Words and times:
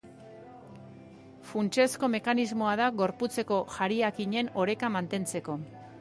Funtsezko 1.49 2.09
mekanismoa 2.15 2.73
da 2.83 2.89
gorputzeko 3.03 3.61
jariakinen 3.77 4.51
oreka 4.65 4.93
mantentzeko. 4.97 5.59